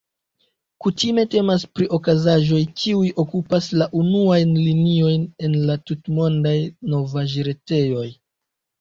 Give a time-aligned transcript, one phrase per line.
[0.85, 6.59] Kutime temas pri okazaĵoj, kiuj okupas la unuajn liniojn en la tutmondaj
[6.97, 8.13] novaĵretejoj.